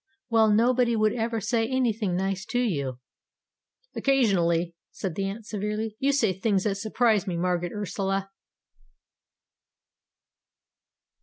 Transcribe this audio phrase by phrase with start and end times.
[0.31, 2.97] "Well, nobody would ever say anything nice to you."
[3.95, 8.31] "Occasionally," said the Aunt severely, "you say things that surprise me, Margaret Ursula."